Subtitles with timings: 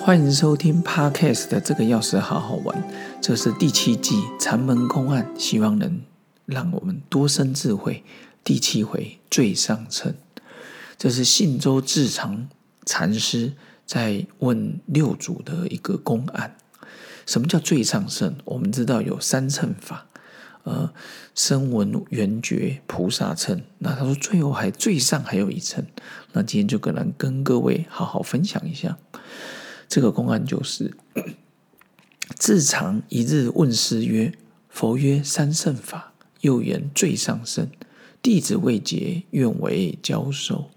[0.00, 2.82] 欢迎收听 Podcast 的这个钥匙好好玩，
[3.20, 6.00] 这是第七季禅门公案，希望能
[6.46, 8.02] 让我们多生智慧。
[8.42, 10.14] 第七回最上乘，
[10.96, 12.48] 这是信州智常
[12.86, 13.52] 禅师
[13.84, 16.56] 在问六祖的一个公案。
[17.26, 18.36] 什么叫最上乘？
[18.46, 20.06] 我们知道有三乘法，
[20.62, 20.90] 呃，
[21.34, 23.60] 声闻缘觉菩萨乘。
[23.78, 25.84] 那他说最后还最上还有一乘，
[26.32, 28.96] 那今天就可能跟各位好好分享一下。
[29.88, 30.94] 这个公案就是：
[32.36, 34.32] 自常一日问师曰
[34.68, 37.70] ：“佛曰三圣法，又言最上圣。
[38.20, 40.70] 弟子未解，愿为教授。”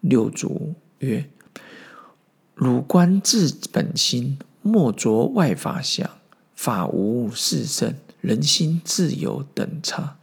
[0.00, 1.30] 六祖曰
[2.56, 6.10] ：“汝观自本心，莫着外法想。
[6.56, 10.18] 法无是圣，人心自有等差。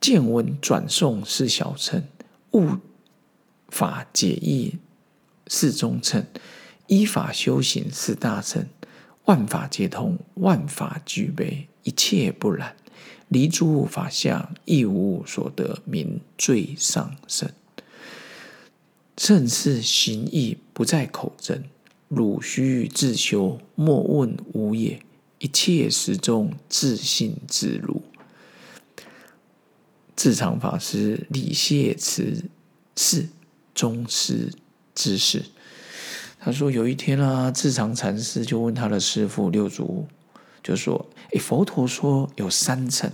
[0.00, 2.04] 见闻转诵是小乘，
[2.52, 2.76] 悟
[3.70, 4.78] 法解义
[5.48, 6.24] 是中乘。”
[6.86, 8.66] 依法修行是大乘，
[9.24, 12.76] 万法皆通，万法具备，一切不染，
[13.28, 17.50] 离诸法相，亦无所得，名最上圣。
[19.16, 21.64] 正是行义不在口真，
[22.08, 25.00] 汝须自修，莫问无也。
[25.38, 28.02] 一切时中自信自如。
[30.14, 32.44] 智常法师礼谢慈
[32.96, 33.28] 是
[33.74, 34.50] 宗师
[34.94, 35.44] 之事。
[36.46, 40.06] 他说：“有一天啊，智常禅师就问他的师傅六祖，
[40.62, 43.10] 就说：‘诶，佛陀说有三层，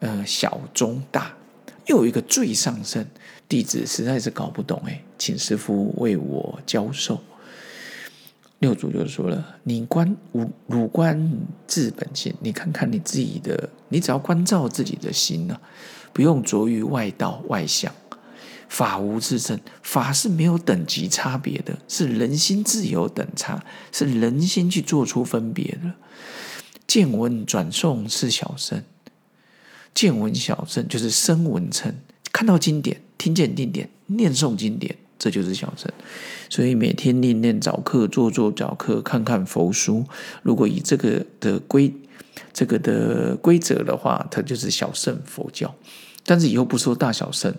[0.00, 1.34] 呃，小、中、大，
[1.86, 3.06] 又有一个最上圣。
[3.48, 7.18] 弟子实在是搞不懂，诶，请师傅为我教授。’
[8.60, 15.58] 六祖就说了：‘你观五汝观自本心，你看看你自己的，你只要关照自己的心呢，
[16.12, 17.90] 不用着于外道外相。’”
[18.72, 23.62] 法无自证，法是没有等级差别的，是人心自有等差，
[23.92, 25.92] 是人心去做出分别的。
[26.86, 28.82] 见闻转诵是小圣，
[29.94, 31.94] 见闻小圣就是声闻称，
[32.32, 35.92] 看到经典，听见经典，念诵经典，这就是小圣。
[36.48, 40.06] 所以每天念念早课，做做早课，看看佛书。
[40.42, 41.94] 如果以这个的规，
[42.54, 45.74] 这个的规则的话，它就是小圣佛教。
[46.24, 47.52] 但是以后不说大小圣，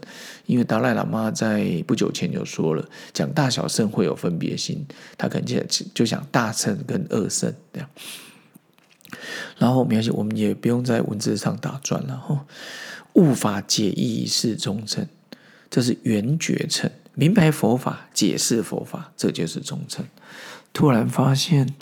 [0.45, 4.85] 因为达赖喇嘛在不久前就说了，讲大小圣会有分别心，
[5.17, 5.59] 他可能就
[5.93, 7.89] 就想大圣跟二圣这样。
[9.57, 12.45] 然后没关系，我们也不用在文字上打转了哈。
[13.13, 15.07] 悟法解义是中称，
[15.69, 20.05] 这是圆觉称，明白佛法，解释佛法，这就是中称。
[20.71, 21.75] 突然发现，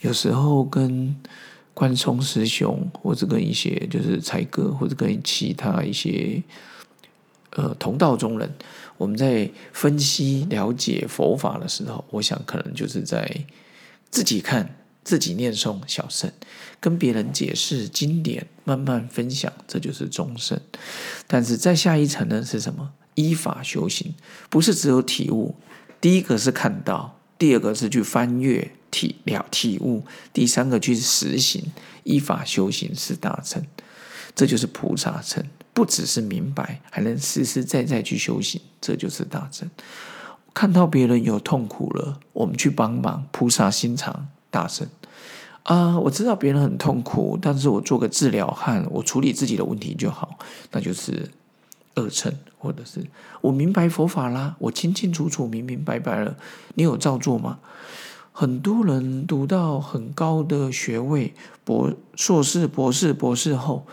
[0.00, 1.16] 有时候跟。
[1.80, 6.42] 关松师兄，或者跟一些就是才哥，或者跟其他一些
[7.56, 8.54] 呃同道中人，
[8.98, 13.46] 我们在分析了解佛法的时候，我想可能就是在
[14.10, 16.30] 自己看、自己念诵小圣，
[16.80, 20.60] 跟别人解释经典，慢慢分享，这就是中圣。
[21.26, 22.92] 但是再下一层呢，是什么？
[23.14, 24.12] 依法修行，
[24.50, 25.54] 不是只有体悟。
[25.98, 28.72] 第一个是看到，第二个是去翻阅。
[28.90, 31.72] 体了体悟，第三个去实行，
[32.04, 33.62] 依法修行是大成，
[34.34, 35.44] 这就是菩萨成。
[35.72, 39.70] 不只是明白，还能实实在在去修行，这就是大成。
[40.52, 44.86] 看到别人有痛苦了，我们去帮忙，菩萨心肠大成。
[45.62, 50.38] 啊，我知道别人很痛苦，但是我做个治疗汉，我处理自己的问题就好，
[50.72, 51.30] 那就是
[51.94, 53.06] 二成，或者是
[53.40, 56.36] 我明白佛法啦，我清清楚楚、明明白白了，
[56.74, 57.60] 你有照做吗？
[58.32, 63.86] 很多人读到很高的学位，博硕士、博士、博士后，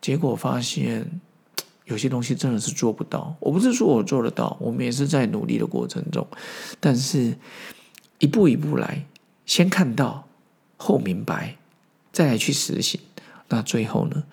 [0.00, 1.20] 结果发现
[1.84, 3.36] 有些东西真的是做不到。
[3.40, 6.26] 我不是说我做得到，我们也是在努力的过程中，
[6.80, 7.36] 但是
[8.18, 9.04] 一步一步来，
[9.44, 10.26] 先看到
[10.76, 11.56] 后明白，
[12.12, 13.00] 再来去实行。
[13.48, 14.24] 那最后呢？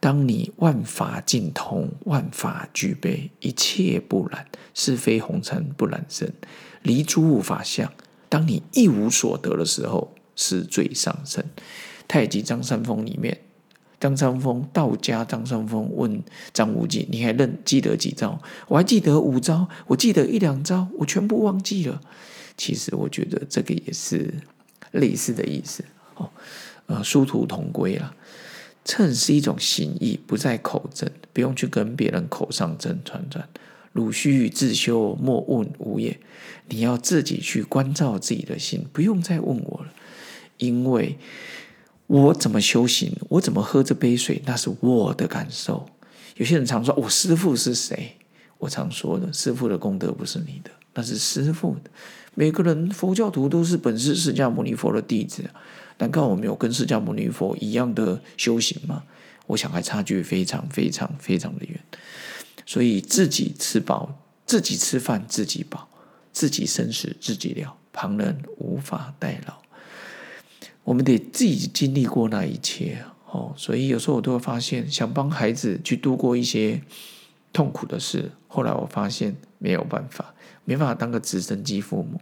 [0.00, 6.34] 当你万法尽通，万法具备，一切不染，是非红尘不染身，
[6.82, 7.92] 离诸物法相。
[8.32, 11.44] 当你一无所得的时候，是最上升。
[12.08, 13.42] 太极张三丰里面，
[14.00, 22.00] 张三丰道家张三丰问张无忌：“你还认记得几招？”我还记得五招，我记得一两招，我全部忘记了。
[22.56, 24.32] 其实我觉得这个也是
[24.92, 26.30] 类似的意思哦。
[26.86, 28.14] 呃，殊途同归了。
[28.86, 33.46] 称是一种形意，不在口证，不用去跟别人口上争传传。
[33.92, 36.18] 汝须自修，莫问无也。
[36.68, 39.92] 你要自己去关照自己的心，不用再问我了，
[40.56, 41.18] 因为
[42.06, 45.88] 我怎么修行，我怎么喝这杯水，那是我的感受。
[46.36, 48.16] 有些人常说：“我师父是谁？”
[48.58, 51.90] 我常说的，师父的功德不是你的，那是师傅的。
[52.34, 55.44] 每个人佛教徒都是本是释迦牟尼佛的弟子，
[55.98, 59.02] 难道我没有跟释迦牟尼佛一样的修行吗？
[59.48, 61.78] 我想还差距非常非常非常的远。
[62.64, 65.88] 所以自己吃饱，自己吃饭自己饱，
[66.32, 69.54] 自己生死自己了，旁人无法代劳。
[70.84, 73.52] 我们得自己经历过那一切哦。
[73.56, 76.82] 所以有时候我都会发现，想帮孩子去度过一些
[77.52, 80.34] 痛苦的事，后来我发现没有办法。
[80.64, 82.20] 没办法当个直升机父母，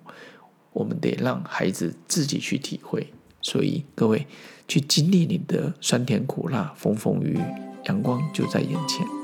[0.72, 3.12] 我们得让孩子自己去体会。
[3.42, 4.26] 所以各位
[4.66, 7.40] 去经历你的酸甜苦辣、风风雨雨，
[7.84, 9.19] 阳光就在眼前。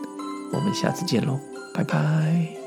[0.57, 1.39] 我们下次见喽，
[1.75, 2.66] 拜拜。